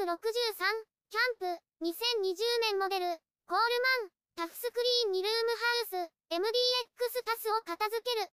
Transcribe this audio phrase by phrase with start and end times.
[0.00, 0.16] 63、
[1.12, 1.44] キャンプ、
[1.84, 2.32] 2020
[2.72, 3.04] 年モデル、
[3.44, 6.40] コールマン、タフスクリーン2ルームハウス、MDX
[7.28, 8.32] タスを片付ける。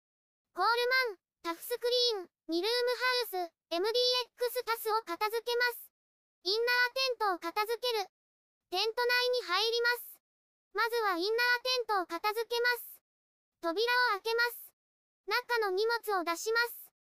[0.52, 0.72] コール
[1.08, 2.92] マン、タフスクリーン、2ルーム
[3.32, 3.88] ハウス、MDX
[4.68, 5.88] タスを片付けます。
[6.44, 8.12] インナーテントを片付ける。
[8.68, 10.20] テント内に入ります。
[10.76, 13.00] まずはインナーテントを片付けます。
[13.64, 14.76] 扉を開けます。
[15.32, 16.92] 中の荷物を出します。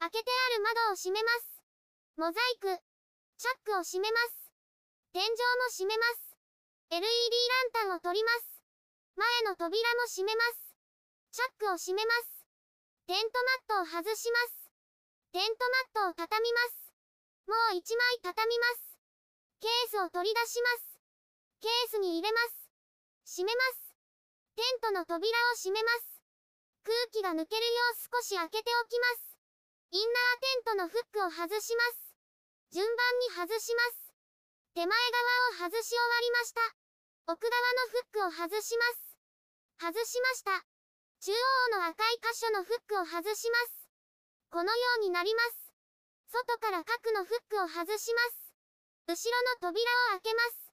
[0.00, 1.62] 開けてある窓を閉めます。
[2.18, 2.87] モザイク。
[3.38, 4.50] チャックを閉めます。
[5.14, 6.34] 天井も閉めます。
[6.90, 8.66] LED ランタンを取ります。
[9.14, 10.74] 前の扉も閉めます。
[11.30, 12.42] チャックを閉めます。
[13.06, 13.38] テント
[13.70, 14.74] マットを外します。
[15.30, 16.90] テントマットを畳みます。
[17.46, 18.98] もう一枚畳みます。
[19.62, 20.98] ケースを取り出します。
[21.62, 22.66] ケースに入れます。
[23.22, 23.94] 閉めます。
[24.58, 26.18] テントの扉を閉めます。
[26.82, 29.38] 空気が抜けるよう少し開けておきます。
[29.94, 32.07] インナーテントのフックを外します。
[32.70, 34.12] 順番に外します。
[34.74, 36.60] 手前側を外し終わりました。
[37.32, 39.16] 奥側のフックを外します。
[39.80, 40.64] 外しました。
[41.20, 43.88] 中央の赤い箇所のフックを外します。
[44.50, 45.72] このようになります。
[46.28, 48.52] 外から角のフックを外します。
[49.08, 49.80] 後ろの扉
[50.12, 50.68] を開けます。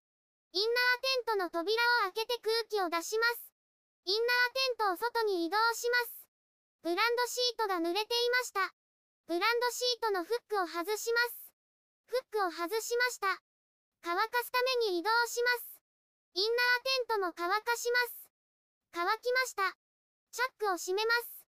[0.51, 3.51] インナーテントの扉を開けて空気を出します。
[4.03, 6.27] インナーテントを外に移動します。
[6.83, 8.73] ブランドシートが濡れていました。
[9.27, 11.44] ブランドシートのフックを外します。
[12.05, 13.41] フックを外しました。
[14.01, 15.81] 乾かすために移動します。
[16.35, 18.29] インナーテントも乾かします。
[18.91, 19.75] 乾きました。
[20.31, 21.47] チャックを閉めます。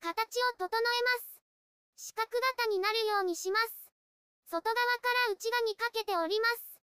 [0.00, 1.40] 形を整えます。
[1.96, 3.90] 四角型になるようにします。
[4.46, 4.82] 外側か
[5.28, 6.80] ら内側にかけて折ります。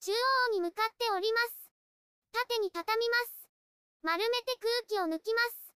[0.00, 1.70] 中央に向かって折ります。
[2.32, 3.48] 縦に畳みます。
[4.02, 5.74] 丸めて空気を抜きます。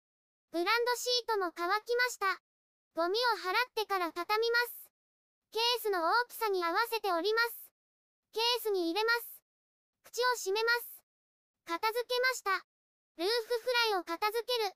[0.51, 2.41] ブランドシートも乾きました。
[2.93, 4.84] ゴミを払ってから畳みます。
[5.55, 7.71] ケースの大きさに合わせて折ります。
[8.35, 9.39] ケースに入れます。
[10.03, 10.99] 口を閉めます。
[11.63, 12.59] 片付けました。
[13.15, 14.75] ルーフフライを片付ける。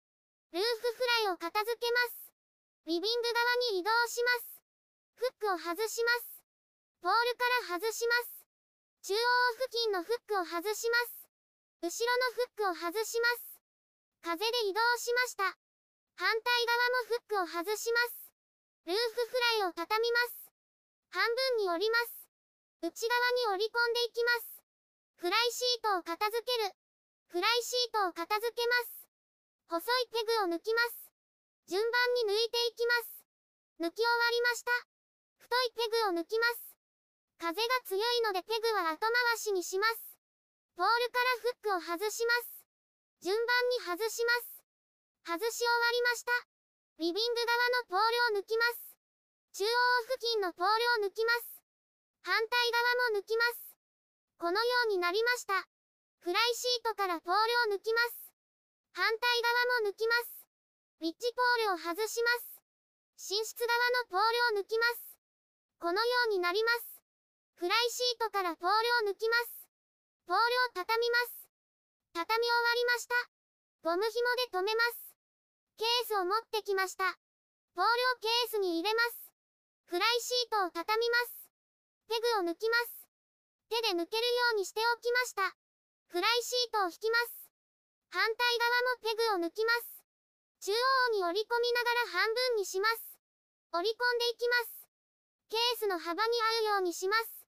[0.55, 2.31] ルーフフライを片付けます。
[2.87, 4.63] リビング側に移動します。
[5.19, 6.47] フックを外します。
[7.03, 8.47] ポールから外します。
[9.03, 9.19] 中央
[9.59, 11.27] 付近のフックを外します。
[11.83, 13.59] 後ろのフックを外します。
[14.23, 15.43] 風で移動しました。
[16.15, 18.31] 反対側もフックを外します。
[18.87, 20.48] ルーフフライを畳みます。
[21.09, 22.29] 半分に折ります。
[22.81, 24.61] 内側に折り込んでいきます。
[25.17, 26.71] フライシートを片付ける。
[27.27, 29.09] フライシートを片付けます。
[29.69, 31.11] 細いペグを抜きます。
[31.67, 33.25] 順番に抜いていきます。
[33.81, 34.71] 抜き終わりました。
[35.37, 36.75] 太いペグを抜きます。
[37.37, 40.17] 風が強いのでペグは後回しにします。
[40.75, 42.65] ポールからフックを外します。
[43.21, 44.63] 順番に外します。
[45.25, 46.31] 外し終わりました。
[46.99, 48.88] リビング側のポールを抜きます。
[49.51, 49.67] 中央
[50.07, 50.67] 付近のポー
[51.01, 51.61] ルを抜きます。
[52.21, 53.75] 反対側も抜きます。
[54.37, 55.67] このようになりました。
[56.19, 58.31] フライシートからポールを抜きます。
[58.93, 60.45] 反対側も抜きます。
[61.01, 62.61] ウィッチポールを外します。
[63.31, 63.73] 寝室側
[64.03, 64.21] のポー
[64.53, 65.17] ルを抜きます。
[65.79, 67.01] このようになります。
[67.55, 69.67] フライシートからポールを抜きます。
[70.27, 71.49] ポールを畳みます。
[72.13, 73.15] 畳み終わりました。
[73.81, 75.15] ゴム紐で留めます。
[75.77, 77.17] ケースを持ってきました。
[77.73, 79.28] ポールをケースに入れます。
[79.89, 81.49] フライシートを畳みます。
[82.05, 83.09] ペグを抜きます。
[83.73, 85.57] 手で抜けるようにしておきました。
[86.13, 87.49] フライシートを引きます。
[88.13, 90.05] 反対側もペグを抜きます。
[90.61, 93.17] 中央に折り込みながら半分にします。
[93.73, 94.85] 折り込んでいきます。
[95.49, 97.49] ケースの幅に合うようにします。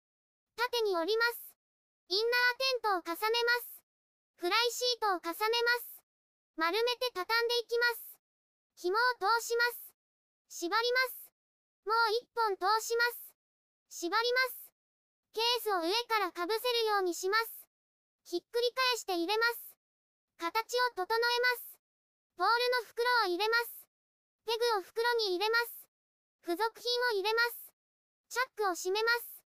[0.55, 1.59] 縦に折ります。
[2.07, 3.83] インナーテントを重ねます。
[4.39, 6.07] フライシートを重ねます。
[6.55, 8.15] 丸めて畳んでいきます。
[8.79, 9.91] 紐を通します。
[10.47, 11.18] 縛ります。
[11.89, 14.05] もう一本通します。
[14.05, 14.69] 縛ります。
[15.33, 17.65] ケースを上からかぶせるようにします。
[18.29, 19.73] ひっくり返して入れます。
[20.37, 21.81] 形を整えます。
[22.37, 23.89] ポールの袋を入れます。
[24.45, 25.89] ペグを袋に入れます。
[26.45, 27.73] 付属品を入れます。
[28.29, 29.41] チャックを閉めます。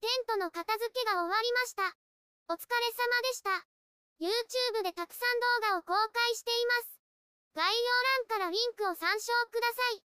[0.00, 1.92] テントの片付けが終わりました。
[2.48, 3.60] お疲れ様でした。
[4.24, 6.96] YouTube でたくさん動画を公開しています。
[7.52, 7.92] 概要
[8.24, 10.13] 欄からリンクを参照ください。